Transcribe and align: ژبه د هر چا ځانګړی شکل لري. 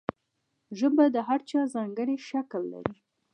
ژبه 0.79 1.05
د 1.15 1.17
هر 1.27 1.39
چا 1.49 1.59
ځانګړی 1.75 2.15
شکل 2.29 2.61
لري. 2.73 2.95